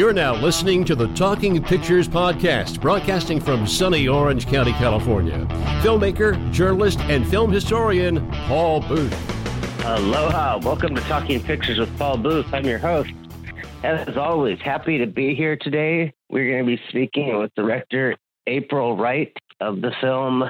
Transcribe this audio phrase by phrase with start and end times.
[0.00, 5.46] You're now listening to the Talking Pictures Podcast, broadcasting from sunny Orange County, California.
[5.82, 9.12] Filmmaker, journalist, and film historian Paul Booth.
[9.84, 10.58] Aloha.
[10.62, 12.46] Welcome to Talking Pictures with Paul Booth.
[12.54, 13.10] I'm your host.
[13.82, 16.14] As always, happy to be here today.
[16.30, 20.44] We're going to be speaking with director April Wright of the film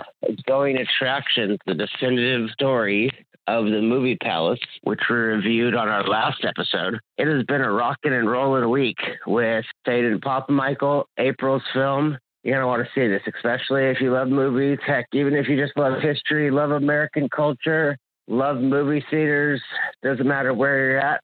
[0.46, 3.10] Going Attractions, the definitive story
[3.58, 7.00] of the movie Palace, which we reviewed on our last episode.
[7.18, 12.16] It has been a rocking and rolling week with Fade and Papa Michael, April's film.
[12.42, 14.78] You're going to want to see this, especially if you love movies.
[14.86, 17.96] Heck, even if you just love history, love American culture,
[18.28, 19.60] love movie theaters,
[20.02, 21.20] doesn't matter where you're at.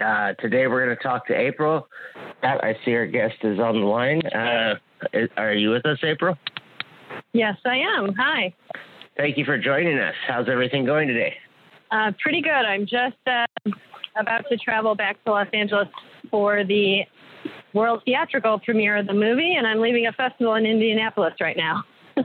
[0.00, 1.88] Uh, today we're going to talk to April.
[2.42, 4.22] I see our guest is on the line.
[4.26, 4.74] Uh,
[5.36, 6.38] are you with us, April?
[7.32, 8.14] Yes, I am.
[8.14, 8.54] Hi.
[9.16, 10.14] Thank you for joining us.
[10.26, 11.34] How's everything going today?
[11.90, 12.50] Uh, pretty good.
[12.50, 13.46] I'm just uh,
[14.16, 15.88] about to travel back to Los Angeles
[16.30, 17.00] for the
[17.72, 21.82] world theatrical premiere of the movie, and I'm leaving a festival in Indianapolis right now.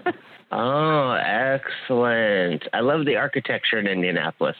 [0.52, 2.64] oh, excellent.
[2.74, 4.56] I love the architecture in Indianapolis.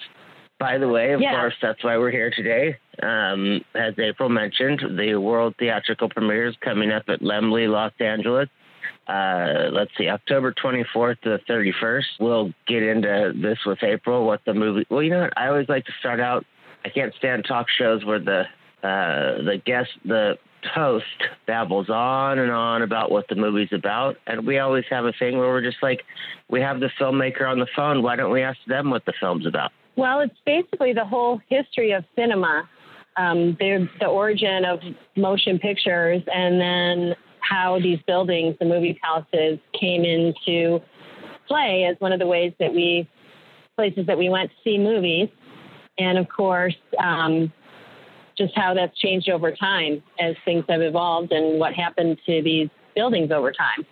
[0.58, 1.36] By the way, of yeah.
[1.36, 2.78] course, that's why we're here today.
[3.04, 8.48] Um, as April mentioned, the world theatrical premiere is coming up at Laemmle, Los Angeles
[9.08, 12.04] uh, let's see, October 24th to the 31st.
[12.20, 14.86] We'll get into this with April, what the movie.
[14.90, 15.38] Well, you know what?
[15.38, 16.46] I always like to start out.
[16.84, 18.44] I can't stand talk shows where the
[18.84, 20.38] uh, the guest, the
[20.74, 21.06] host,
[21.48, 25.38] babbles on and on about what the movie's about, and we always have a thing
[25.38, 26.04] where we're just like,
[26.50, 28.04] we have the filmmaker on the phone.
[28.04, 29.72] Why don't we ask them what the film's about?
[29.96, 32.68] Well, it's basically the whole history of cinema.
[33.18, 34.82] Um, the, the origin of
[35.16, 37.16] motion pictures, and then
[37.50, 40.80] how these buildings, the movie palaces, came into
[41.48, 43.08] play as one of the ways that we,
[43.76, 45.30] places that we went to see movies.
[45.98, 47.52] And of course, um,
[48.38, 52.70] just how that's changed over time as things have evolved and what happened to these
[52.96, 53.86] buildings over time.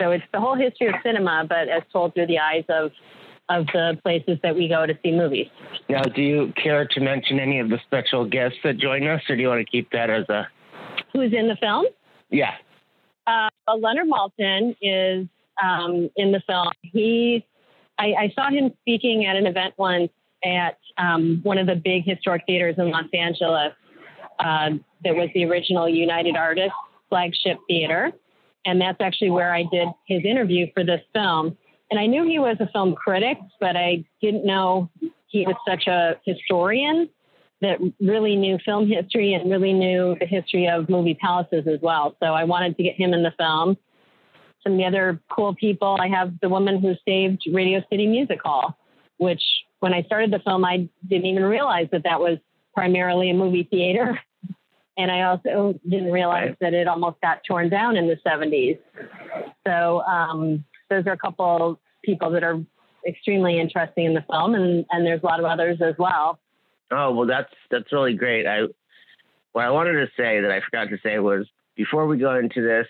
[0.00, 2.90] So it's the whole history of cinema, but as told through the eyes of
[3.48, 5.46] of the places that we go to see movies.
[5.88, 9.36] Now, do you care to mention any of the special guests that join us, or
[9.36, 10.48] do you want to keep that as a?
[11.12, 11.86] Who's in the film?
[12.28, 12.54] Yeah.
[13.26, 13.48] Uh,
[13.78, 15.26] Leonard Maltin is
[15.62, 16.68] um, in the film.
[16.82, 17.44] He,
[17.98, 20.10] I, I, saw him speaking at an event once
[20.44, 23.72] at um, one of the big historic theaters in Los Angeles.
[24.38, 24.70] Uh,
[25.02, 26.74] that was the original United Artists
[27.08, 28.12] flagship theater,
[28.66, 31.56] and that's actually where I did his interview for this film.
[31.90, 34.90] And I knew he was a film critic, but I didn't know
[35.28, 37.08] he was such a historian
[37.66, 42.16] that really knew film history and really knew the history of movie palaces as well.
[42.22, 43.76] So I wanted to get him in the film.
[44.62, 48.38] Some of the other cool people, I have the woman who saved Radio City Music
[48.42, 48.78] Hall,
[49.18, 49.42] which
[49.80, 52.38] when I started the film, I didn't even realize that that was
[52.74, 54.20] primarily a movie theater.
[54.98, 58.78] And I also didn't realize that it almost got torn down in the 70s.
[59.66, 62.58] So um, those are a couple people that are
[63.06, 66.38] extremely interesting in the film, and, and there's a lot of others as well.
[66.90, 68.46] Oh well, that's that's really great.
[68.46, 68.62] I
[69.52, 72.62] what I wanted to say that I forgot to say was before we go into
[72.62, 72.86] this,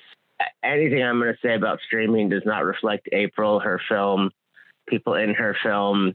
[0.63, 4.31] anything I'm going to say about streaming does not reflect April, her film,
[4.89, 6.15] people in her film,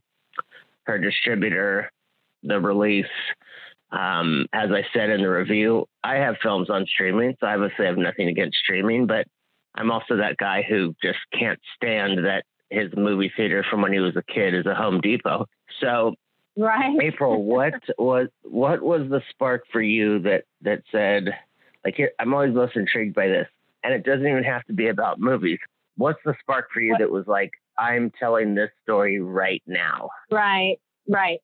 [0.83, 1.91] her distributor,
[2.43, 3.05] the release.
[3.91, 7.85] Um, as I said in the review, I have films on streaming, so I obviously
[7.85, 9.25] have nothing against streaming, but
[9.75, 13.99] I'm also that guy who just can't stand that his movie theater from when he
[13.99, 15.45] was a kid is a Home Depot.
[15.81, 16.15] So
[16.57, 16.97] Right.
[17.01, 21.29] April, what was what was the spark for you that that said,
[21.85, 23.47] like, I'm always most intrigued by this,
[23.83, 25.59] and it doesn't even have to be about movies.
[25.97, 26.99] What's the spark for you what?
[26.99, 30.09] that was like, I'm telling this story right now?
[30.31, 31.39] Right, right.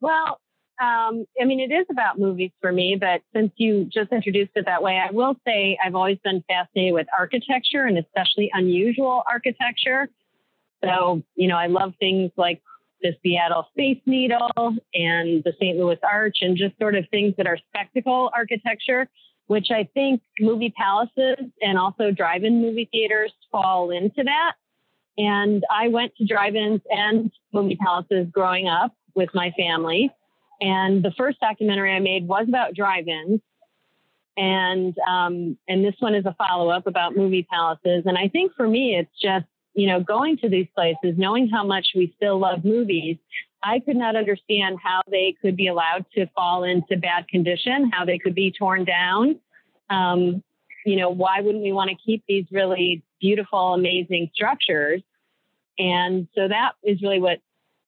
[0.00, 0.40] Well,
[0.80, 4.64] um, I mean, it is about movies for me, but since you just introduced it
[4.66, 10.08] that way, I will say I've always been fascinated with architecture and especially unusual architecture.
[10.82, 12.60] So, you know, I love things like
[13.02, 15.78] the Seattle Space Needle and the St.
[15.78, 19.08] Louis Arch and just sort of things that are spectacle architecture,
[19.46, 24.54] which I think movie palaces and also drive-in movie theaters fall into that.
[25.18, 30.10] And I went to drive-ins and movie palaces growing up with my family.
[30.60, 33.40] And the first documentary I made was about drive-ins.
[34.36, 38.04] And um, and this one is a follow-up about movie palaces.
[38.06, 41.64] And I think for me, it's just you know, going to these places, knowing how
[41.64, 43.16] much we still love movies,
[43.62, 48.04] I could not understand how they could be allowed to fall into bad condition, how
[48.04, 49.38] they could be torn down.
[49.88, 50.42] Um,
[50.84, 55.02] you know, why wouldn't we want to keep these really beautiful, amazing structures?
[55.78, 57.38] And so that is really what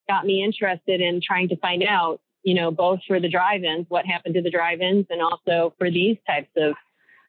[0.08, 4.06] got me interested in trying to find out, you know, both for the drive-ins, what
[4.06, 6.74] happened to the drive-ins, and also for these types of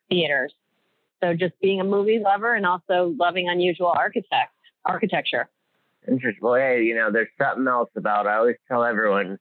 [0.10, 0.54] theaters.
[1.26, 4.52] So just being a movie lover and also loving unusual architect
[4.86, 5.50] architecture.
[6.08, 6.40] Interesting.
[6.42, 8.28] Well, hey, you know, there's something else about.
[8.28, 9.40] I always tell everyone,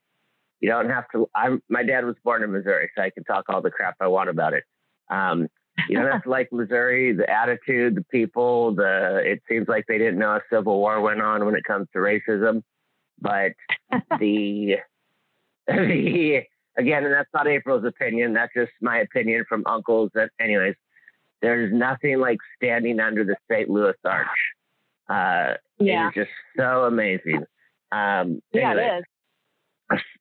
[0.61, 1.29] you don't have to.
[1.35, 1.61] I'm.
[1.69, 4.29] My dad was born in Missouri, so I can talk all the crap I want
[4.29, 4.63] about it.
[5.11, 5.47] Um,
[5.87, 9.21] you don't have to like Missouri, the attitude, the people, the.
[9.23, 11.99] It seems like they didn't know a civil war went on when it comes to
[11.99, 12.63] racism,
[13.21, 13.51] but
[14.19, 14.77] the
[15.67, 16.39] the
[16.77, 18.33] again, and that's not April's opinion.
[18.33, 20.09] That's just my opinion from uncles.
[20.15, 20.75] That, anyways,
[21.45, 23.69] there's nothing like standing under the St.
[23.69, 24.27] Louis Arch.
[25.07, 26.05] Uh, yeah.
[26.05, 27.43] It is just so amazing.
[27.91, 28.83] Um, yeah, anyway.
[28.83, 29.05] it is.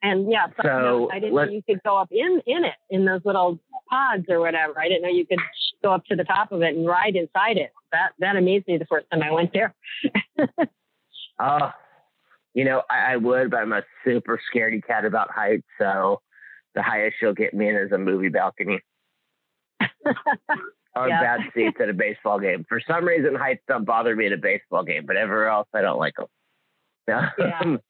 [0.02, 3.22] And yeah, so I didn't know you could go up in in it in those
[3.24, 4.78] little pods or whatever.
[4.78, 5.38] I didn't know you could
[5.82, 7.72] go up to the top of it and ride inside it.
[7.90, 9.74] That that amazed me the first time I went there.
[11.40, 11.70] oh,
[12.52, 15.64] you know, I, I, would, but I'm a super scaredy cat about heights.
[15.78, 16.20] So
[16.74, 18.80] the highest you'll get me in is a movie balcony.
[20.96, 21.20] or yeah.
[21.20, 22.64] bad seats at a baseball game.
[22.68, 25.80] For some reason, heights don't bother me at a baseball game, but everywhere else, I
[25.80, 27.30] don't like them.
[27.38, 27.76] yeah.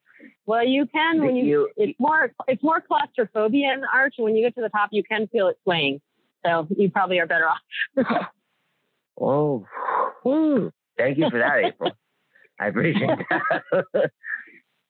[0.47, 4.15] Well, you can when you, you, it's more it's more claustrophobia in the arch.
[4.19, 6.01] And when you get to the top, you can feel it swaying.
[6.45, 8.27] So you probably are better off.
[9.21, 9.67] oh,
[10.99, 11.93] thank you for that, April.
[12.61, 14.11] I appreciate that.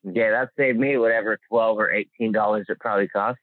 [0.03, 3.39] yeah, that saved me whatever twelve or eighteen dollars it probably cost,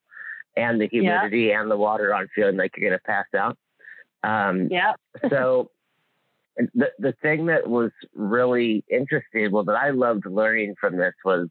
[0.56, 1.60] and the humidity yeah.
[1.60, 3.56] and the water on feeling like you're gonna pass out.
[4.22, 4.94] Um, yeah.
[5.30, 5.70] so
[6.56, 11.48] the the thing that was really interesting, well, that I loved learning from this was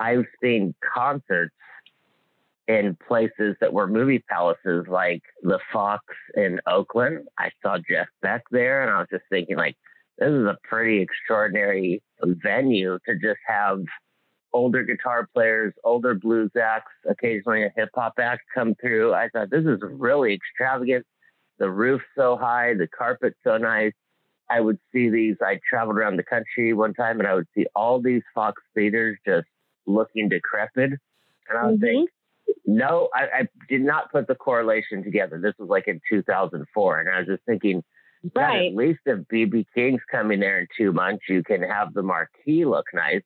[0.00, 1.54] I've seen concerts
[2.68, 6.04] in places that were movie palaces, like the Fox
[6.34, 7.26] in Oakland.
[7.38, 9.76] I saw Jeff Beck there, and I was just thinking, like,
[10.18, 13.80] this is a pretty extraordinary venue to just have
[14.52, 19.14] older guitar players, older blues acts, occasionally a hip hop act come through.
[19.14, 21.06] I thought this is really extravagant
[21.62, 23.92] the roof so high, the carpet so nice.
[24.50, 25.36] I would see these.
[25.40, 29.16] I traveled around the country one time and I would see all these Fox theaters
[29.24, 29.46] just
[29.86, 30.90] looking decrepit.
[31.48, 31.84] And I would mm-hmm.
[31.84, 32.10] think,
[32.66, 35.40] no, I, I, did not put the correlation together.
[35.40, 37.00] This was like in 2004.
[37.00, 37.84] And I was just thinking,
[38.34, 38.72] right.
[38.72, 42.64] at least if BB King's coming there in two months, you can have the marquee
[42.64, 43.22] look nice.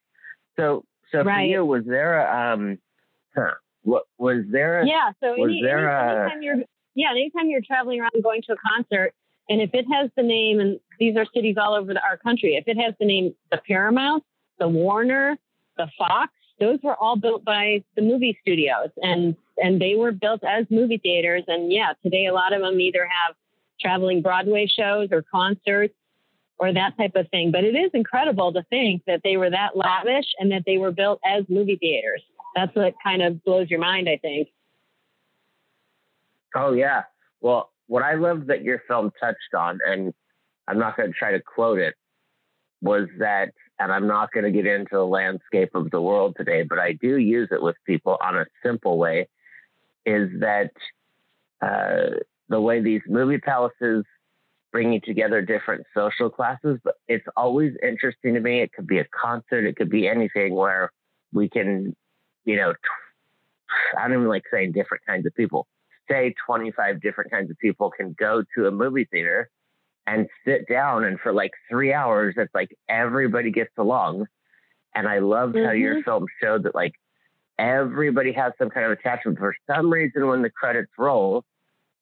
[0.56, 1.47] So, so right.
[1.47, 2.77] for you, was there a, um,
[3.35, 4.83] huh, what was there?
[4.83, 5.12] A, yeah.
[5.23, 6.56] So was any, there any, a, anytime you're
[6.96, 9.12] yeah, anytime you're traveling around going to a concert,
[9.48, 12.56] and if it has the name, and these are cities all over the, our country,
[12.56, 14.25] if it has the name the Paramount,
[14.58, 15.38] the Warner,
[15.76, 20.43] the Fox, those were all built by the movie studios, and and they were built
[20.43, 21.44] as movie theaters.
[21.46, 23.37] And yeah, today a lot of them either have
[23.81, 25.94] traveling Broadway shows or concerts
[26.58, 27.52] or that type of thing.
[27.52, 30.92] But it is incredible to think that they were that lavish and that they were
[30.92, 32.22] built as movie theaters.
[32.54, 34.49] That's what kind of blows your mind, I think.
[36.56, 37.03] Oh yeah.
[37.43, 40.12] Well, what I love that your film touched on, and
[40.67, 41.94] I'm not going to try to quote it,
[42.81, 46.62] was that, and I'm not going to get into the landscape of the world today,
[46.62, 49.29] but I do use it with people on a simple way,
[50.06, 50.73] is that
[51.61, 52.17] uh,
[52.49, 54.05] the way these movie palaces
[54.73, 58.61] bringing together different social classes, but it's always interesting to me.
[58.61, 60.90] It could be a concert, it could be anything where
[61.33, 61.95] we can,
[62.45, 62.73] you know,
[63.99, 65.66] I don't even like saying different kinds of people
[66.08, 69.50] say 25 different kinds of people can go to a movie theater
[70.06, 74.26] and sit down and for like three hours it's like everybody gets along
[74.94, 75.66] and i loved mm-hmm.
[75.66, 76.02] how your mm-hmm.
[76.02, 76.92] film showed that like
[77.58, 81.44] everybody has some kind of attachment for some reason when the credits roll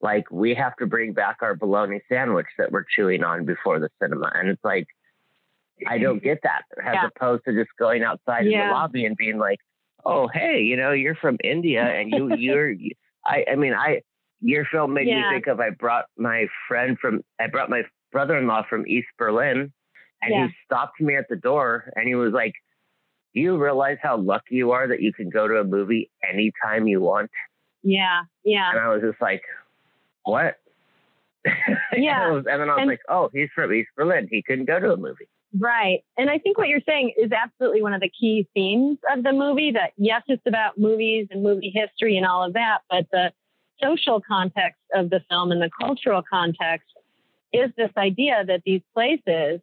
[0.01, 3.89] like we have to bring back our bologna sandwich that we're chewing on before the
[4.03, 4.87] cinema and it's like
[5.89, 7.09] i don't get that as yeah.
[7.15, 8.63] opposed to just going outside yeah.
[8.63, 9.59] in the lobby and being like
[10.05, 12.75] oh hey you know you're from india and you you're
[13.27, 14.03] I, I mean, I
[14.41, 15.31] your film made yeah.
[15.31, 19.73] me think of I brought my friend from I brought my brother-in-law from East Berlin,
[20.23, 20.47] and yeah.
[20.47, 22.55] he stopped me at the door and he was like,
[23.35, 26.87] "Do you realize how lucky you are that you can go to a movie anytime
[26.87, 27.31] you want?"
[27.83, 28.71] Yeah, yeah.
[28.71, 29.43] And I was just like,
[30.25, 30.57] "What?"
[31.97, 32.27] Yeah.
[32.27, 34.29] and, was, and then I was and, like, "Oh, he's from East Berlin.
[34.31, 36.01] He couldn't go to a movie." Right.
[36.17, 39.33] And I think what you're saying is absolutely one of the key themes of the
[39.33, 43.33] movie that yes, it's about movies and movie history and all of that, but the
[43.81, 46.89] social context of the film and the cultural context
[47.53, 49.61] is this idea that these places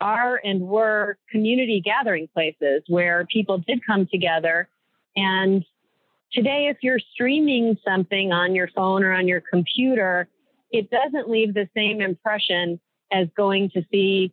[0.00, 4.68] are and were community gathering places where people did come together.
[5.16, 5.64] And
[6.32, 10.28] today, if you're streaming something on your phone or on your computer,
[10.70, 12.80] it doesn't leave the same impression
[13.12, 14.32] as going to see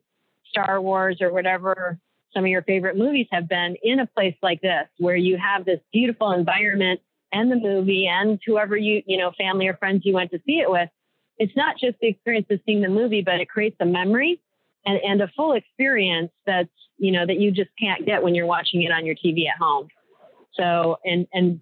[0.55, 1.99] Star Wars or whatever
[2.35, 5.65] some of your favorite movies have been in a place like this where you have
[5.65, 6.99] this beautiful environment
[7.31, 10.59] and the movie and whoever you, you know, family or friends you went to see
[10.59, 10.89] it with.
[11.37, 14.39] it's not just the experience of seeing the movie, but it creates a memory
[14.85, 18.45] and, and a full experience that's, you know, that you just can't get when you're
[18.45, 19.87] watching it on your TV at home.
[20.53, 21.59] So, and, and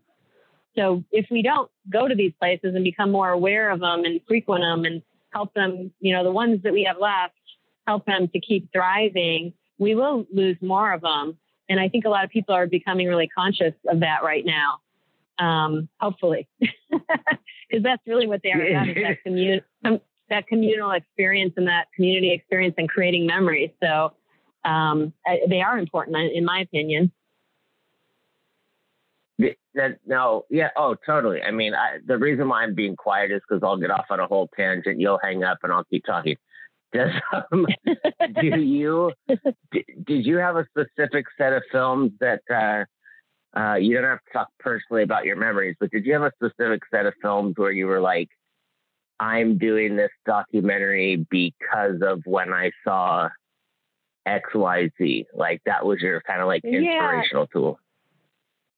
[0.75, 4.19] so if we don't go to these places and become more aware of them and
[4.27, 7.33] frequent them and help them, you know, the ones that we have left,
[7.87, 11.37] help them to keep thriving, we will lose more of them.
[11.69, 14.79] And I think a lot of people are becoming really conscious of that right now.
[15.39, 21.53] Um, hopefully, because that's really what they are about is that, commun- that communal experience
[21.57, 23.71] and that community experience and creating memories.
[23.81, 24.13] So
[24.63, 25.13] um,
[25.49, 27.11] they are important, in my opinion.
[29.75, 31.41] That no, yeah, oh, totally.
[31.41, 34.19] I mean, I, the reason why I'm being quiet is because I'll get off on
[34.19, 34.99] a whole tangent.
[34.99, 36.37] You'll hang up, and I'll keep talking.
[36.93, 37.11] Does
[37.51, 37.65] um,
[38.41, 39.11] do you
[39.71, 42.85] d- did you have a specific set of films that uh,
[43.59, 46.31] uh, you don't have to talk personally about your memories, but did you have a
[46.35, 48.29] specific set of films where you were like,
[49.19, 53.29] I'm doing this documentary because of when I saw
[54.25, 55.25] X Y Z?
[55.33, 57.53] Like that was your kind of like inspirational yeah.
[57.53, 57.79] tool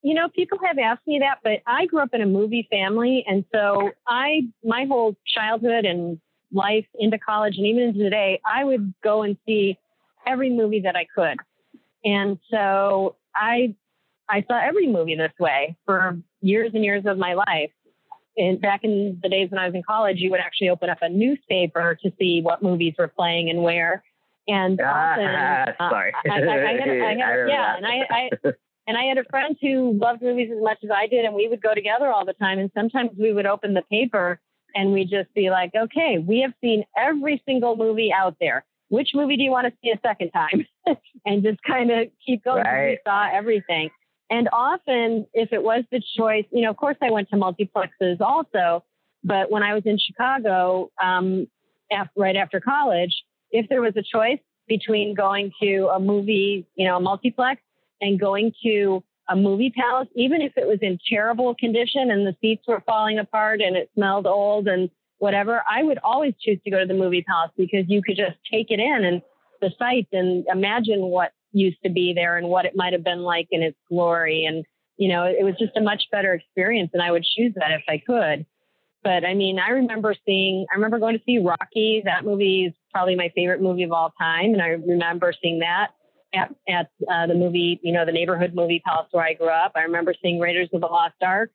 [0.05, 3.25] you know, people have asked me that, but I grew up in a movie family.
[3.27, 6.21] And so I, my whole childhood and
[6.55, 9.77] life into college and even into today, I would go and see
[10.25, 11.37] every movie that I could.
[12.03, 13.75] And so I,
[14.29, 17.71] I saw every movie this way for years and years of my life.
[18.37, 20.99] And back in the days when I was in college, you would actually open up
[21.01, 24.03] a newspaper to see what movies were playing and where.
[24.47, 28.29] And often, uh, sorry, I, I, I, had, I had, yeah, and I, I,
[28.87, 31.47] and I had a friend who loved movies as much as I did, and we
[31.47, 32.59] would go together all the time.
[32.59, 34.39] And sometimes we would open the paper
[34.75, 38.65] and we'd just be like, okay, we have seen every single movie out there.
[38.89, 40.67] Which movie do you want to see a second time?
[41.25, 42.63] and just kind of keep going.
[42.63, 42.89] Right.
[42.91, 43.89] We saw everything.
[44.29, 48.21] And often, if it was the choice, you know, of course, I went to multiplexes
[48.21, 48.83] also.
[49.23, 51.47] But when I was in Chicago, um,
[51.91, 56.85] after, right after college, if there was a choice between going to a movie, you
[56.85, 57.61] know, a multiplex
[58.01, 62.35] and going to a movie palace, even if it was in terrible condition and the
[62.41, 66.71] seats were falling apart and it smelled old and whatever, I would always choose to
[66.71, 69.21] go to the movie palace because you could just take it in and
[69.61, 73.21] the sights and imagine what used to be there and what it might have been
[73.21, 74.45] like in its glory.
[74.45, 74.65] And,
[74.97, 77.83] you know, it was just a much better experience and I would choose that if
[77.87, 78.45] I could.
[79.03, 82.01] But I mean, I remember seeing, I remember going to see Rocky.
[82.05, 84.53] That movie is probably my favorite movie of all time.
[84.53, 85.91] And I remember seeing that
[86.35, 89.73] at, at uh, the movie, you know, the neighborhood movie palace where I grew up.
[89.75, 91.51] I remember seeing Raiders of the Lost Ark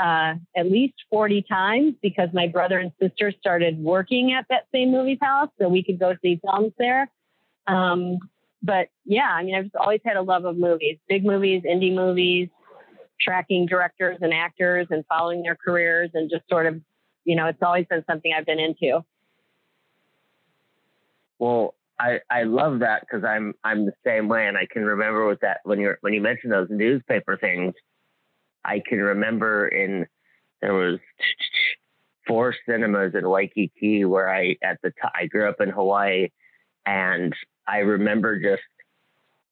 [0.00, 4.90] uh, at least 40 times because my brother and sister started working at that same
[4.90, 7.10] movie palace so we could go see films there.
[7.66, 8.18] Um,
[8.62, 11.94] but yeah, I mean, I've just always had a love of movies, big movies, indie
[11.94, 12.48] movies,
[13.20, 16.80] tracking directors and actors and following their careers and just sort of,
[17.24, 19.04] you know, it's always been something I've been into.
[21.38, 25.28] Well, I, I love that because I'm I'm the same way, and I can remember
[25.28, 27.74] with that when you're when you mentioned those newspaper things,
[28.64, 30.06] I can remember in
[30.62, 30.98] there was
[32.26, 36.28] four cinemas in Waikiki where I at the time I grew up in Hawaii,
[36.86, 37.34] and
[37.68, 38.62] I remember just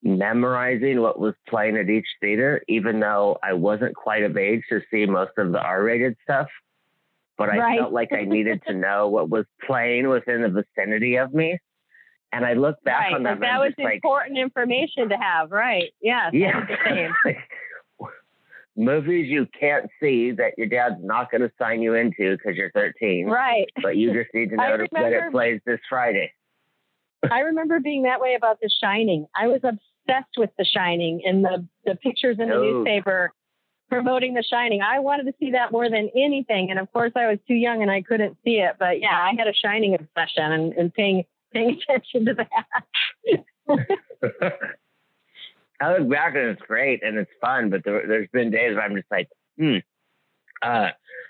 [0.02, 4.80] memorizing what was playing at each theater, even though I wasn't quite of age to
[4.90, 6.48] see most of the R-rated stuff.
[7.36, 7.80] But I right.
[7.80, 11.58] felt like I needed to know what was playing within the vicinity of me.
[12.32, 13.14] And I look back right.
[13.14, 13.40] on that.
[13.40, 15.92] that was important like, information to have, right?
[16.02, 16.66] Yes, yeah.
[18.76, 22.70] Movies you can't see that your dad's not going to sign you into because you're
[22.72, 23.26] 13.
[23.26, 23.66] Right.
[23.82, 26.32] But you just need to know remember, that it plays this Friday.
[27.30, 29.26] I remember being that way about The Shining.
[29.34, 32.62] I was obsessed with The Shining and the, the pictures in the oh.
[32.62, 33.32] newspaper
[33.88, 34.80] promoting The Shining.
[34.82, 36.70] I wanted to see that more than anything.
[36.70, 38.76] And of course, I was too young and I couldn't see it.
[38.78, 42.66] But yeah, I had a Shining obsession and, and paying paying attention to that.
[45.80, 48.82] I look back and it's great and it's fun, but there, has been days where
[48.82, 49.28] I'm just like,
[49.58, 49.76] hmm.
[50.60, 50.88] Uh,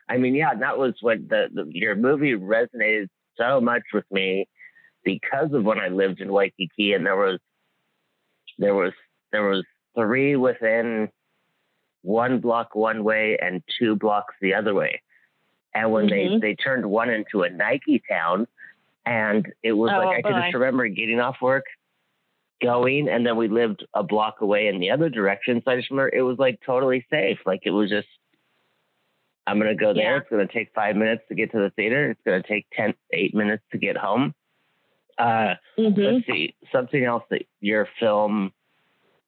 [0.08, 4.48] I mean, yeah, that was what the, the your movie resonated so much with me
[5.04, 7.38] because of when I lived in Waikiki and there was
[8.58, 8.92] there was
[9.32, 11.10] there was three within
[12.02, 15.02] one block one way and two blocks the other way.
[15.74, 16.40] And when mm-hmm.
[16.40, 18.46] they, they turned one into a Nike town,
[19.08, 21.64] and it was oh, like I could just remember getting off work,
[22.62, 25.62] going, and then we lived a block away in the other direction.
[25.64, 27.38] So I just remember it was like totally safe.
[27.46, 28.08] Like it was just,
[29.46, 30.12] I'm going to go there.
[30.12, 30.18] Yeah.
[30.18, 32.10] It's going to take five minutes to get to the theater.
[32.10, 34.34] It's going to take 10, eight minutes to get home.
[35.16, 36.00] Uh, mm-hmm.
[36.00, 36.54] Let's see.
[36.70, 38.52] Something else that your film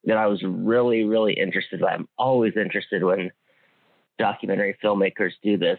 [0.05, 1.87] that I was really, really interested in.
[1.87, 3.31] I'm always interested when
[4.19, 5.79] documentary filmmakers do this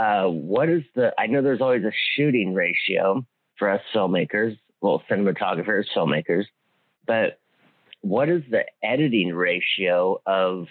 [0.00, 1.12] uh, what is the?
[1.18, 3.26] I know there's always a shooting ratio
[3.58, 6.44] for us filmmakers, well, cinematographers, filmmakers,
[7.06, 7.38] but
[8.00, 10.68] what is the editing ratio of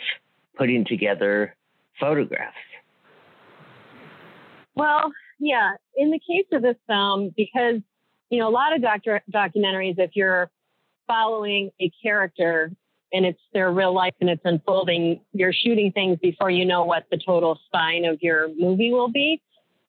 [0.58, 1.56] putting together
[2.00, 2.58] photographs?
[4.74, 7.82] Well, yeah, in the case of this film, because
[8.32, 10.50] you know a lot of documentaries, if you're
[11.08, 12.72] following a character
[13.12, 17.06] and it's their real life and it's unfolding, you're shooting things before you know what
[17.12, 19.42] the total spine of your movie will be.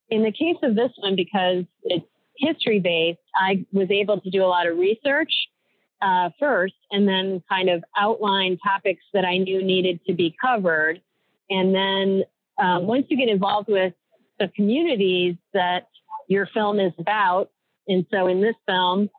[0.08, 4.42] In the case of this one, because it's history based, I was able to do
[4.42, 5.32] a lot of research
[6.02, 11.00] uh, first and then kind of outline topics that I knew needed to be covered.
[11.50, 12.22] And then
[12.58, 13.92] um, once you get involved with
[14.38, 15.88] the communities that
[16.28, 17.50] your film is about,
[17.86, 19.10] and so in this film,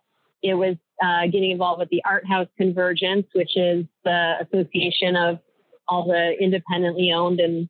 [0.44, 5.40] it was uh, getting involved with the Art House Convergence, which is the association of
[5.88, 7.68] all the independently owned and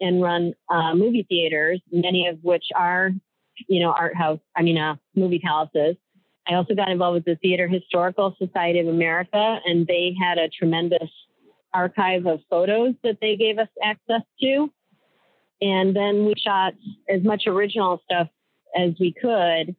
[0.00, 3.10] and run uh, movie theaters, many of which are,
[3.68, 5.96] you know, art house, I mean, uh, movie palaces.
[6.48, 10.48] I also got involved with the Theater Historical Society of America, and they had a
[10.48, 11.10] tremendous
[11.72, 14.70] archive of photos that they gave us access to.
[15.62, 16.74] And then we shot
[17.08, 18.28] as much original stuff
[18.76, 19.74] as we could.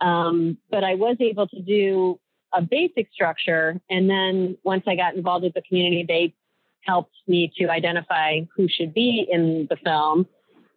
[0.00, 2.18] Um, but I was able to do
[2.52, 3.80] a basic structure.
[3.90, 6.34] And then once I got involved with the community, they
[6.82, 10.26] helped me to identify who should be in the film.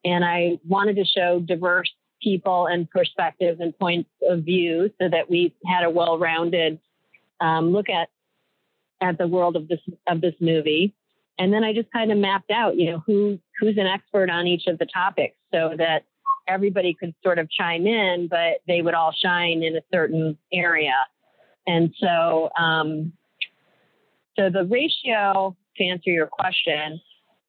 [0.06, 5.30] And I wanted to show diverse people and perspectives and points of view so that
[5.30, 6.80] we had a well-rounded
[7.40, 8.10] um, look at
[9.02, 10.94] at the world of this of this movie.
[11.40, 14.48] And then I just kind of mapped out, you know, who who's an expert on
[14.48, 16.06] each of the topics so that
[16.48, 20.96] everybody could sort of chime in, but they would all shine in a certain area.
[21.68, 23.14] And so, um,
[24.38, 27.00] so the ratio to answer your question,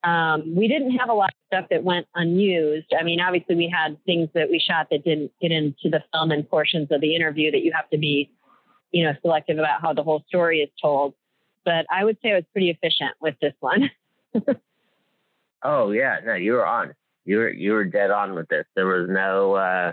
[0.05, 2.93] um, we didn't have a lot of stuff that went unused.
[2.99, 6.31] I mean, obviously, we had things that we shot that didn't get into the film
[6.31, 8.31] and portions of the interview that you have to be,
[8.93, 11.15] you know, selective about how the whole story is told.
[11.65, 13.91] But I would say I was pretty efficient with this one.
[15.63, 16.95] oh yeah, no, you were on.
[17.25, 18.65] You were you were dead on with this.
[18.75, 19.55] There was no.
[19.55, 19.93] Uh,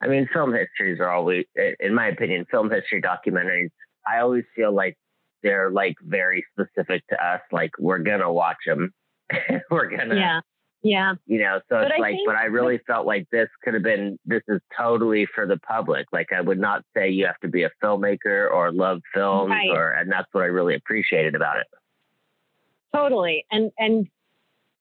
[0.00, 1.44] I mean, film histories are always,
[1.80, 3.70] in my opinion, film history documentaries.
[4.06, 4.96] I always feel like
[5.42, 7.40] they're like very specific to us.
[7.50, 8.92] Like we're gonna watch them
[9.70, 10.40] we're gonna yeah
[10.82, 13.74] yeah you know so but it's I like but i really felt like this could
[13.74, 17.38] have been this is totally for the public like i would not say you have
[17.40, 19.70] to be a filmmaker or love films right.
[19.70, 21.66] or and that's what i really appreciated about it
[22.94, 24.06] totally and and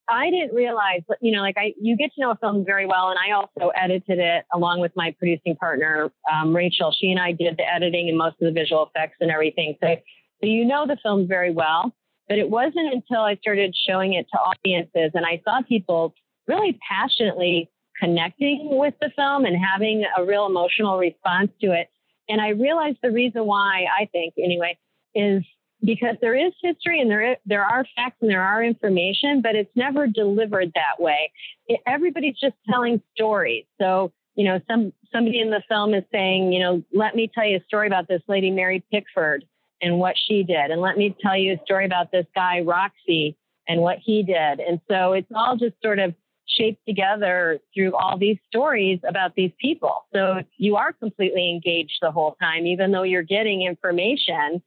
[0.09, 3.09] i didn't realize you know like i you get to know a film very well
[3.09, 7.31] and i also edited it along with my producing partner um, rachel she and i
[7.31, 9.95] did the editing and most of the visual effects and everything so
[10.41, 11.93] so you know the film very well
[12.27, 16.13] but it wasn't until I started showing it to audiences and I saw people
[16.47, 21.89] really passionately connecting with the film and having a real emotional response to it.
[22.29, 24.77] And I realized the reason why, I think anyway,
[25.15, 25.43] is
[25.83, 29.75] because there is history and there, there are facts and there are information, but it's
[29.75, 31.31] never delivered that way.
[31.67, 33.65] It, everybody's just telling stories.
[33.79, 37.45] So, you know, some, somebody in the film is saying, you know, let me tell
[37.45, 39.45] you a story about this lady, Mary Pickford
[39.81, 40.71] and what she did.
[40.71, 43.37] And let me tell you a story about this guy, Roxy,
[43.67, 44.59] and what he did.
[44.59, 46.13] And so it's all just sort of
[46.47, 50.05] shaped together through all these stories about these people.
[50.13, 54.61] So you are completely engaged the whole time, even though you're getting information.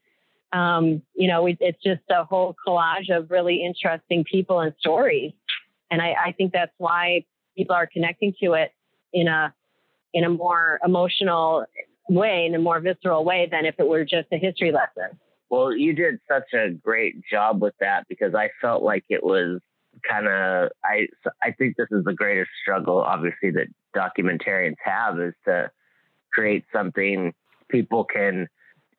[0.52, 5.32] Um, you know, it's just a whole collage of really interesting people and stories.
[5.90, 7.24] And I, I think that's why
[7.56, 8.72] people are connecting to it
[9.12, 9.54] in a
[10.12, 11.64] in a more emotional
[12.08, 15.16] way, in a more visceral way than if it were just a history lesson.
[15.50, 19.60] Well, you did such a great job with that because I felt like it was
[20.08, 21.06] kind of I
[21.42, 25.70] I think this is the greatest struggle obviously that documentarians have is to
[26.32, 27.32] create something
[27.68, 28.48] people can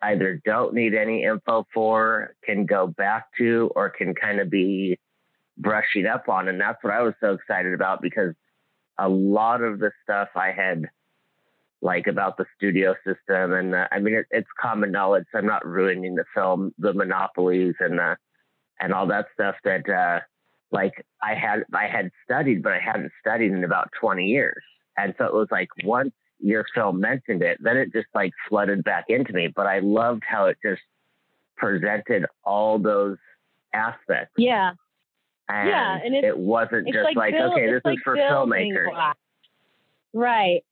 [0.02, 5.00] either don't need any info for, can go back to, or can kind of be
[5.58, 6.48] brushing up on.
[6.48, 8.34] And that's what I was so excited about because
[8.98, 10.90] a lot of the stuff I had
[11.82, 13.54] like about the studio system.
[13.54, 15.26] And uh, I mean, it, it's common knowledge.
[15.32, 18.00] So I'm not ruining the film, the monopolies and
[18.80, 20.20] and all that stuff that uh,
[20.72, 24.64] like I had I had studied, but I hadn't studied in about 20 years.
[24.98, 28.84] And so it was like once your film mentioned it, then it just like flooded
[28.84, 29.48] back into me.
[29.48, 30.82] But I loved how it just
[31.58, 33.18] presented all those
[33.74, 34.34] aspects.
[34.38, 34.72] Yeah.
[35.50, 38.90] And yeah, and it wasn't just like, like build, okay, this is for filmmakers.
[38.90, 39.20] Blocks.
[40.14, 40.64] Right.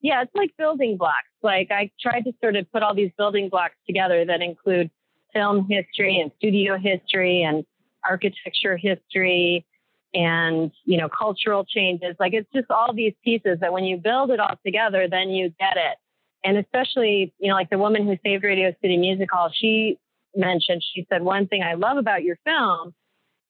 [0.00, 1.26] Yeah, it's like building blocks.
[1.42, 4.90] Like I tried to sort of put all these building blocks together that include
[5.32, 7.64] film history and studio history and
[8.08, 9.66] architecture history
[10.14, 12.16] and you know cultural changes.
[12.18, 15.50] Like it's just all these pieces that when you build it all together then you
[15.58, 15.96] get it.
[16.44, 19.98] And especially you know like the woman who saved radio city music hall she
[20.36, 22.94] mentioned she said one thing i love about your film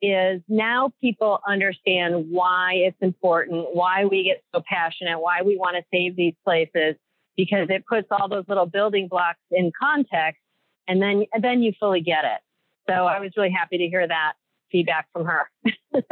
[0.01, 5.77] is now people understand why it's important why we get so passionate why we want
[5.77, 6.95] to save these places
[7.37, 10.41] because it puts all those little building blocks in context
[10.87, 12.41] and then then you fully get it.
[12.89, 14.35] So i was really happy to hear that
[14.71, 15.51] feedback from her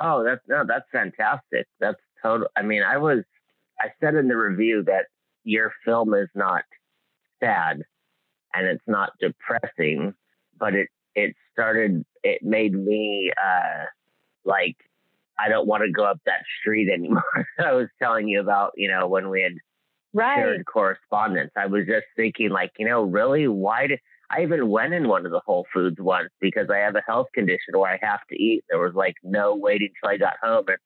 [0.00, 1.66] Oh, that's no, that's fantastic.
[1.80, 2.48] That's total.
[2.56, 3.24] I mean, I was,
[3.80, 5.06] I said in the review that
[5.44, 6.62] your film is not
[7.40, 7.82] sad
[8.54, 10.14] and it's not depressing,
[10.58, 12.04] but it it started.
[12.22, 13.84] It made me uh
[14.44, 14.76] like
[15.38, 17.46] I don't want to go up that street anymore.
[17.58, 19.54] I was telling you about, you know, when we had
[20.12, 20.36] right.
[20.36, 21.52] shared correspondence.
[21.56, 24.00] I was just thinking, like, you know, really, why did
[24.30, 27.28] I even went in one of the Whole Foods once because I have a health
[27.32, 28.64] condition where I have to eat.
[28.68, 30.64] There was like no waiting till I got home.
[30.68, 30.78] And,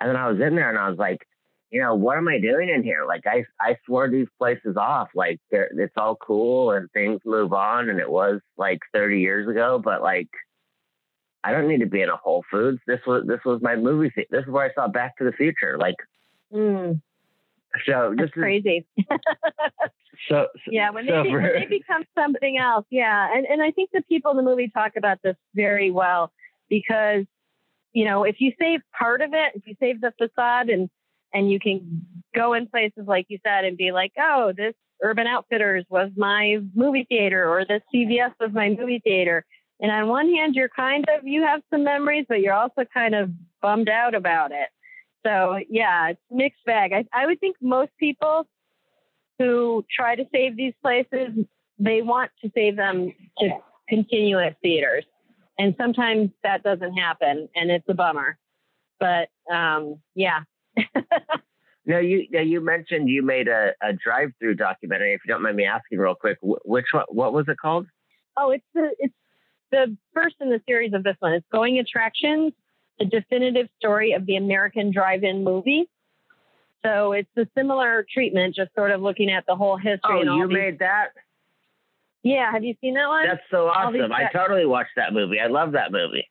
[0.00, 1.26] and then I was in there and I was like,
[1.70, 3.04] you know, what am I doing in here?
[3.06, 5.08] Like I, I swore these places off.
[5.14, 7.90] Like it's all cool and things move on.
[7.90, 10.28] And it was like 30 years ago, but like,
[11.44, 12.78] I don't need to be in a Whole Foods.
[12.86, 14.10] This was, this was my movie.
[14.30, 15.76] This is where I saw Back to the Future.
[15.78, 15.94] Like,
[16.52, 17.00] mm.
[17.84, 18.86] So That's crazy.
[20.28, 23.70] so, yeah, when, so they, for, when they become something else, yeah, and and I
[23.70, 26.32] think the people in the movie talk about this very well
[26.68, 27.24] because
[27.92, 30.88] you know if you save part of it, if you save the facade and
[31.32, 35.26] and you can go in places like you said and be like, oh, this Urban
[35.26, 39.44] Outfitters was my movie theater or this CVS was my movie theater.
[39.80, 43.14] And on one hand, you're kind of, you have some memories, but you're also kind
[43.14, 44.68] of bummed out about it.
[45.26, 46.92] So yeah, it's mixed bag.
[46.92, 48.46] I, I would think most people
[49.38, 51.30] who try to save these places,
[51.78, 53.50] they want to save them to
[53.88, 55.04] continue as theaters.
[55.58, 58.38] And sometimes that doesn't happen and it's a bummer.
[59.00, 60.40] But um, yeah.
[61.86, 65.12] no, you you mentioned you made a, a drive-through documentary.
[65.14, 67.86] If you don't mind me asking real quick, which one, what was it called?
[68.36, 69.14] Oh, it's the it's
[69.72, 71.32] the first in the series of this one.
[71.32, 72.52] It's Going Attractions
[72.98, 75.88] the definitive story of the American drive-in movie.
[76.84, 80.00] So it's a similar treatment, just sort of looking at the whole history.
[80.04, 80.54] Oh, you these...
[80.54, 81.08] made that?
[82.22, 83.26] Yeah, have you seen that one?
[83.26, 84.12] That's so awesome!
[84.12, 85.38] I totally watched that movie.
[85.38, 86.28] I love that movie.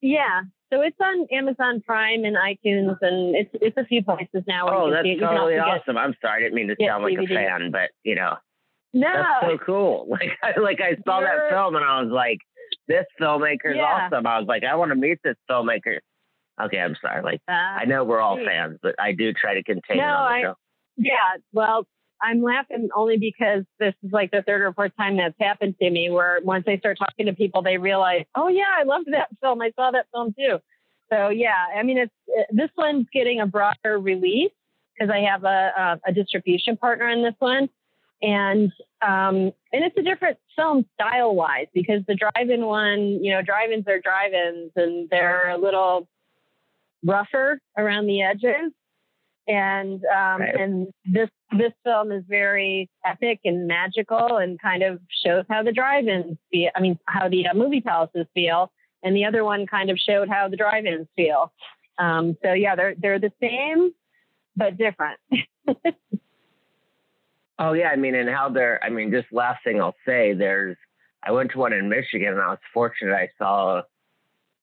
[0.00, 4.66] Yeah, so it's on Amazon Prime and iTunes, and it's it's a few places now.
[4.68, 5.94] Oh, that's totally awesome!
[5.94, 7.24] Get, I'm sorry, I didn't mean to sound like DVD.
[7.24, 8.36] a fan, but you know,
[8.94, 10.06] no, that's so cool.
[10.10, 11.28] Like, I, like I saw You're...
[11.28, 12.38] that film and I was like,
[12.88, 14.08] this filmmaker is yeah.
[14.10, 14.26] awesome.
[14.26, 15.98] I was like, I want to meet this filmmaker.
[16.62, 17.22] Okay, I'm sorry.
[17.22, 20.42] Like, uh, I know we're all fans, but I do try to contain no, I,
[20.42, 20.54] show.
[20.96, 21.14] Yeah,
[21.52, 21.86] well,
[22.22, 25.90] I'm laughing only because this is like the third or fourth time that's happened to
[25.90, 29.28] me where once I start talking to people, they realize, oh, yeah, I loved that
[29.40, 29.60] film.
[29.60, 30.58] I saw that film too.
[31.12, 34.52] So, yeah, I mean, it's it, this one's getting a broader release
[34.94, 37.68] because I have a, a, a distribution partner in this one
[38.22, 38.72] and
[39.04, 43.86] um, and it's a different film style wise because the drive-in one, you know, drive-ins
[43.86, 46.08] are drive-ins and they're a little
[47.04, 48.72] rougher around the edges,
[49.46, 50.54] and um, right.
[50.58, 55.72] and this this film is very epic and magical and kind of shows how the
[55.72, 56.70] drive-ins feel.
[56.74, 60.28] I mean, how the uh, movie palaces feel, and the other one kind of showed
[60.28, 61.52] how the drive-ins feel.
[61.98, 63.92] Um, so yeah, they're they're the same
[64.56, 65.18] but different.
[67.58, 68.82] Oh yeah, I mean, and how they're.
[68.82, 70.76] I mean, just last thing I'll say, there's.
[71.22, 73.14] I went to one in Michigan, and I was fortunate.
[73.14, 73.82] I saw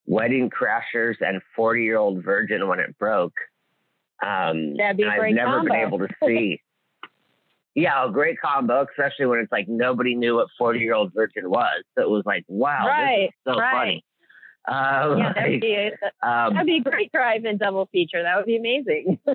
[0.05, 3.33] Wedding Crashers and Forty Year Old Virgin when it broke.
[4.21, 5.71] Um, That'd be a great I've never combo.
[5.71, 6.61] been able to see.
[7.75, 11.49] yeah, a great combo, especially when it's like nobody knew what Forty Year Old Virgin
[11.49, 11.83] was.
[11.97, 13.71] So it was like, wow, right, this is so right.
[13.71, 14.05] funny.
[14.67, 18.21] Uh, yeah, that'd, like, be a, um, that'd be a great drive-in double feature.
[18.21, 19.17] That would be amazing.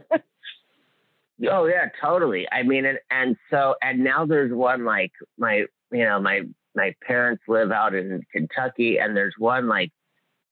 [1.51, 2.46] Oh yeah, totally.
[2.51, 6.42] I mean, and and so and now there's one like my you know my
[6.75, 9.90] my parents live out in Kentucky, and there's one like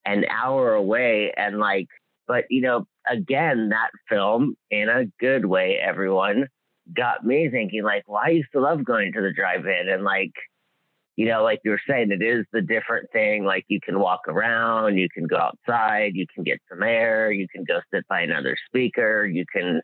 [0.05, 1.87] an hour away, and like
[2.27, 6.47] but you know again that film in a good way, everyone
[6.95, 10.33] got me thinking like, well, I used to love going to the drive-in, and like
[11.15, 13.45] you know, like you were saying, it is the different thing.
[13.45, 17.47] Like you can walk around, you can go outside, you can get some air, you
[17.47, 19.81] can go sit by another speaker, you can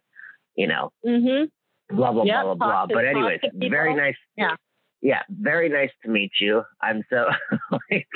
[0.61, 1.95] you know, mm-hmm.
[1.95, 2.95] blah, blah, yep, blah, blah, blah.
[2.95, 4.15] But anyways, very nice.
[4.37, 4.55] Yeah.
[5.01, 5.23] Yeah.
[5.27, 6.61] Very nice to meet you.
[6.79, 7.29] I'm so
[7.71, 8.07] like,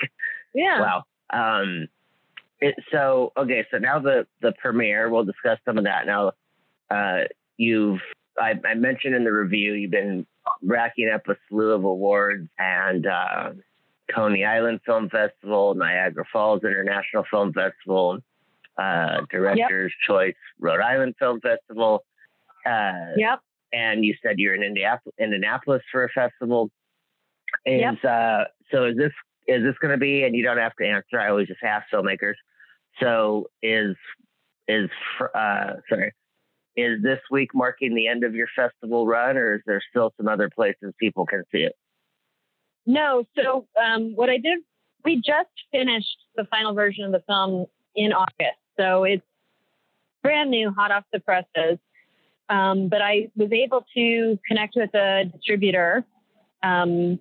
[0.53, 0.79] yeah.
[0.79, 1.03] Wow.
[1.33, 1.87] Um,
[2.61, 3.65] it, so, okay.
[3.71, 6.05] So now the, the premiere, we'll discuss some of that.
[6.05, 6.33] Now,
[6.91, 7.23] uh,
[7.57, 7.99] you've,
[8.39, 10.27] I, I mentioned in the review, you've been
[10.61, 13.53] racking up a slew of awards and, uh,
[14.13, 18.19] Coney Island Film Festival, Niagara Falls International Film Festival,
[18.77, 20.07] uh, Directors yep.
[20.07, 22.03] Choice Rhode Island Film Festival.
[22.65, 23.39] Uh, yep.
[23.73, 26.69] And you said you're in Indianapolis, Indianapolis for a festival.
[27.65, 28.05] Is yep.
[28.05, 29.11] uh, so is this
[29.47, 30.23] is this going to be?
[30.23, 31.19] And you don't have to answer.
[31.19, 32.35] I always just ask filmmakers.
[32.99, 33.95] So is
[34.67, 34.89] is
[35.35, 36.13] uh, sorry
[36.75, 40.27] is this week marking the end of your festival run, or is there still some
[40.27, 41.73] other places people can see it?
[42.85, 43.25] No.
[43.35, 44.59] So um, what I did,
[45.03, 49.23] we just finished the final version of the film in August, so it's
[50.21, 51.79] brand new, hot off the presses.
[52.49, 56.05] Um, but I was able to connect with a distributor
[56.63, 57.19] um,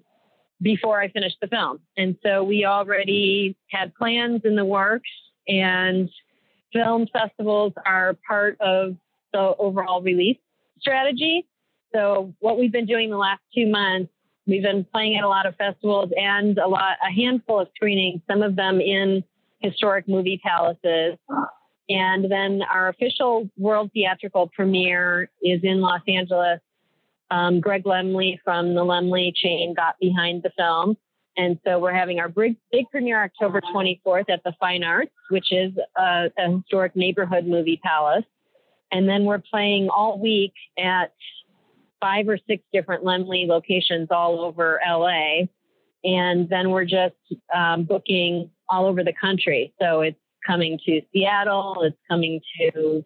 [0.61, 5.11] before I finished the film, and so we already had plans in the works,
[5.49, 6.11] and
[6.73, 8.97] film festivals are part of
[9.33, 10.39] the overall release
[10.79, 11.47] strategy.
[11.95, 14.11] So what we've been doing the last two months,
[14.47, 18.21] we've been playing at a lot of festivals and a lot, a handful of screenings,
[18.29, 19.25] some of them in
[19.61, 21.17] historic movie palaces.
[21.89, 26.61] And then our official world theatrical premiere is in Los Angeles.
[27.31, 30.97] Um, Greg Laemmle from the Laemmle chain got behind the film.
[31.37, 35.53] And so we're having our big, big premiere October 24th at the Fine Arts, which
[35.53, 38.25] is a, a historic neighborhood movie palace.
[38.93, 41.13] And then we're playing all week at
[42.01, 45.47] five or six different Laemmle locations all over LA.
[46.05, 47.15] And then we're just
[47.53, 49.73] um, booking all over the country.
[49.81, 53.05] So it's coming to Seattle, it's coming to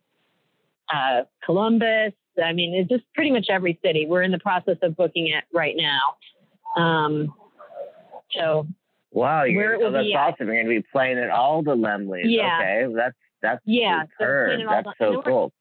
[0.92, 2.12] uh, Columbus.
[2.42, 4.06] I mean, it's just pretty much every city.
[4.08, 6.82] We're in the process of booking it right now.
[6.82, 7.34] Um,
[8.32, 8.66] so
[9.10, 10.46] wow, you're, oh, that's awesome.
[10.46, 12.22] You're going to be playing at all the Laemmles.
[12.24, 12.58] Yeah.
[12.60, 14.60] Okay, that's that's yeah, superb.
[14.60, 15.52] So that's so cool.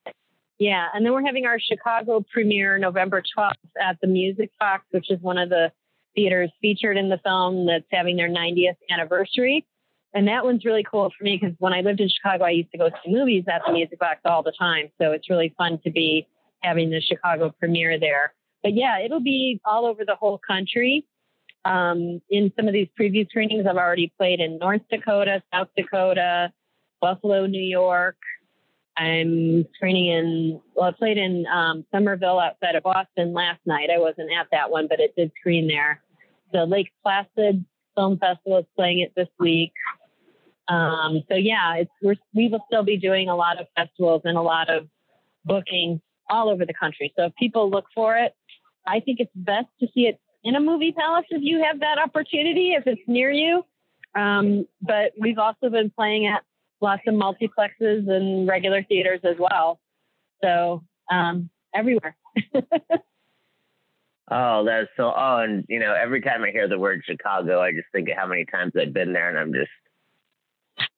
[0.59, 5.11] Yeah, and then we're having our Chicago premiere November 12th at the Music Box, which
[5.11, 5.71] is one of the
[6.15, 9.65] theaters featured in the film that's having their 90th anniversary.
[10.13, 12.71] And that one's really cool for me because when I lived in Chicago, I used
[12.71, 14.89] to go see movies at the Music Box all the time.
[14.99, 16.27] So it's really fun to be
[16.61, 18.33] having the Chicago premiere there.
[18.63, 21.05] But yeah, it'll be all over the whole country.
[21.65, 26.51] Um, in some of these preview screenings, I've already played in North Dakota, South Dakota,
[27.01, 28.17] Buffalo, New York.
[28.97, 33.89] I'm screening in, well, I played in um, Somerville outside of Boston last night.
[33.93, 36.01] I wasn't at that one, but it did screen there.
[36.51, 37.63] The Lake Placid
[37.95, 39.73] Film Festival is playing it this week.
[40.67, 44.69] Um, so yeah, we will still be doing a lot of festivals and a lot
[44.69, 44.88] of
[45.45, 47.13] booking all over the country.
[47.15, 48.36] So if people look for it,
[48.86, 51.97] I think it's best to see it in a movie palace if you have that
[51.97, 53.63] opportunity, if it's near you.
[54.15, 56.43] Um, but we've also been playing at
[56.82, 59.80] lots of multiplexes and regular theaters as well.
[60.43, 62.15] So um, everywhere.
[64.32, 65.13] oh, that's so.
[65.15, 68.17] Oh, and you know, every time I hear the word Chicago, I just think of
[68.17, 69.71] how many times I've been there, and I'm just,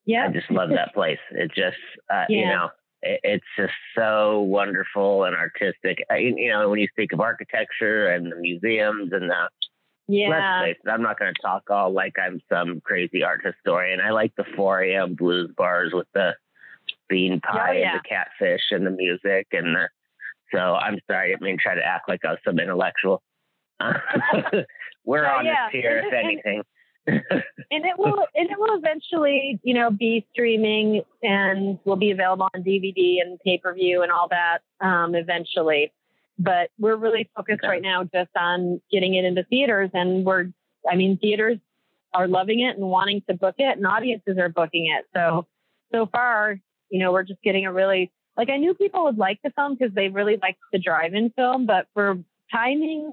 [0.10, 1.20] yeah, I just love that place.
[1.30, 1.78] It just,
[2.10, 2.40] uh, yeah.
[2.40, 2.70] you know,
[3.04, 6.04] it, it's just so wonderful and artistic.
[6.10, 9.50] I, you know, when you speak of architecture and the museums and the
[10.12, 10.30] yeah.
[10.30, 14.02] Let's face it, I'm not going to talk all like I'm some crazy art historian.
[14.02, 15.14] I like the 4 a.m.
[15.14, 16.32] blues bars with the
[17.08, 17.92] bean pie oh, yeah.
[17.92, 19.90] and the catfish and the music and the.
[20.52, 23.22] So I'm sorry, I didn't mean try to act like I was some intellectual.
[25.06, 25.68] We're on yeah.
[25.72, 26.64] this tier, if anything.
[27.08, 27.24] And
[27.72, 32.64] it will and it will eventually, you know, be streaming and will be available on
[32.64, 35.92] DVD and pay per view and all that um, eventually
[36.40, 37.68] but we're really focused okay.
[37.68, 40.48] right now just on getting it into theaters and we're
[40.90, 41.58] i mean theaters
[42.14, 45.46] are loving it and wanting to book it and audiences are booking it so
[45.94, 46.60] so far
[46.90, 49.76] you know we're just getting a really like i knew people would like the film
[49.76, 52.18] because they really liked the drive-in film but for
[52.52, 53.12] timing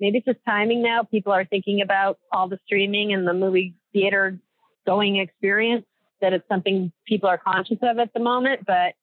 [0.00, 3.74] maybe it's just timing now people are thinking about all the streaming and the movie
[3.92, 4.38] theater
[4.86, 5.84] going experience
[6.20, 8.94] that it's something people are conscious of at the moment but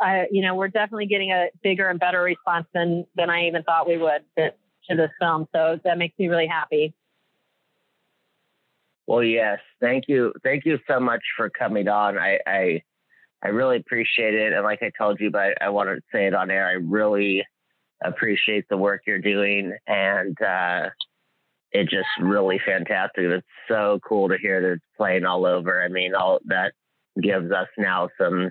[0.00, 3.62] I, you know, we're definitely getting a bigger and better response than than I even
[3.62, 4.50] thought we would to,
[4.90, 5.46] to this film.
[5.54, 6.94] So that makes me really happy.
[9.06, 12.18] Well, yes, thank you, thank you so much for coming on.
[12.18, 12.82] I I,
[13.42, 16.34] I really appreciate it, and like I told you, but I want to say it
[16.34, 16.66] on air.
[16.66, 17.44] I really
[18.04, 20.90] appreciate the work you're doing, and uh,
[21.72, 23.24] it's just really fantastic.
[23.24, 25.82] It's so cool to hear that it's playing all over.
[25.82, 26.72] I mean, all that
[27.20, 28.50] gives us now some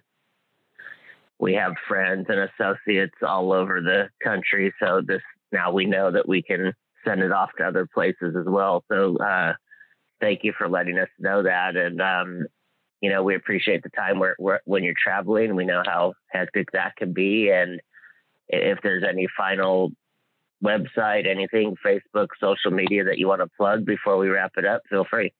[1.39, 4.73] we have friends and associates all over the country.
[4.79, 6.73] So this now we know that we can
[7.05, 8.83] send it off to other places as well.
[8.91, 9.53] So uh,
[10.19, 11.75] thank you for letting us know that.
[11.75, 12.47] And um,
[13.01, 15.55] you know, we appreciate the time where, where, when you're traveling.
[15.55, 17.79] We know how hectic that can be, and
[18.49, 19.91] if there's any final
[20.63, 24.81] website, anything, Facebook, social media that you want to plug before we wrap it up,
[24.89, 25.33] feel free.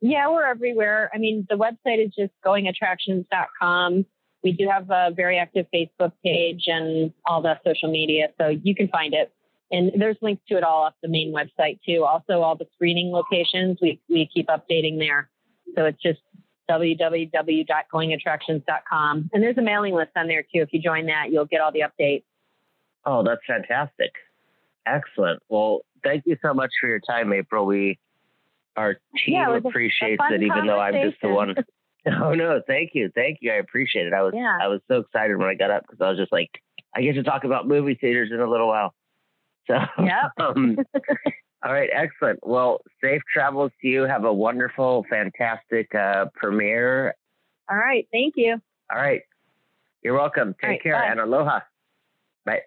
[0.00, 1.10] Yeah, we're everywhere.
[1.14, 4.04] I mean, the website is just goingattractions.com.
[4.42, 8.74] We do have a very active Facebook page and all the social media, so you
[8.74, 9.32] can find it.
[9.70, 12.04] And there's links to it all off the main website too.
[12.04, 15.30] Also, all the screening locations we we keep updating there.
[15.76, 16.20] So it's just
[16.72, 19.30] www.goingattractions.com.
[19.32, 20.62] And there's a mailing list on there too.
[20.62, 22.22] If you join that, you'll get all the updates.
[23.04, 24.12] Oh, that's fantastic.
[24.86, 25.42] Excellent.
[25.48, 27.66] Well, thank you so much for your time, April.
[27.66, 27.98] We
[28.76, 31.54] our team Yeah, it appreciates it, even though I'm just the one.
[32.20, 33.52] Oh no, thank you, thank you.
[33.52, 34.12] I appreciate it.
[34.12, 34.58] I was Yeah.
[34.60, 36.50] I was so excited when I got up because I was just like,
[36.96, 38.92] I get to talk about movie theaters in a little while.
[39.68, 40.30] So, Yep.
[40.40, 40.78] um,
[41.64, 42.40] all right, excellent.
[42.42, 44.02] Well, safe travels to you.
[44.02, 47.14] Have a wonderful, fantastic uh, premiere.
[47.70, 48.06] All right.
[48.12, 48.60] Thank you.
[48.92, 49.22] All right,
[50.02, 50.54] you're welcome.
[50.60, 51.06] Take All right, care bye.
[51.06, 51.60] and aloha.
[52.44, 52.62] Bye.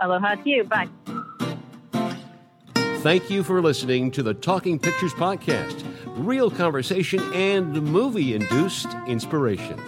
[0.00, 0.64] Aloha to you.
[0.64, 0.88] Bye.
[2.98, 5.84] Thank you for listening to the Talking Pictures Podcast
[6.16, 9.78] real conversation and movie induced inspiration.